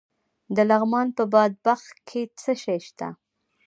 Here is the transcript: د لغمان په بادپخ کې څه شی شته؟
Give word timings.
د 0.55 0.57
لغمان 0.69 1.07
په 1.17 1.23
بادپخ 1.33 1.81
کې 2.07 2.21
څه 2.41 2.51
شی 2.63 2.79
شته؟ 2.87 3.07